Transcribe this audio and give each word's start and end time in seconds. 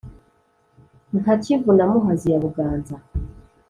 Nka 1.19 1.33
kivu 1.43 1.71
na 1.77 1.85
muhazi 1.91 2.27
ya 2.31 2.39
Buganza 2.43 2.95